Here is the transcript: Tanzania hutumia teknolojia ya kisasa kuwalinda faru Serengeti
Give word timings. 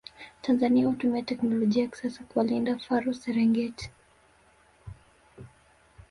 Tanzania 0.41 0.87
hutumia 0.87 1.21
teknolojia 1.23 1.83
ya 1.83 1.89
kisasa 1.89 2.23
kuwalinda 2.23 2.77
faru 2.79 3.13
Serengeti 3.13 3.91